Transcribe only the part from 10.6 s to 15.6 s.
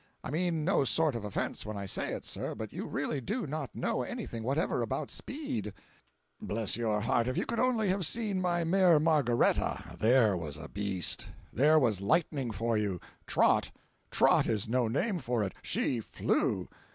beast!—there was lightning for you! Trot! Trot is no name for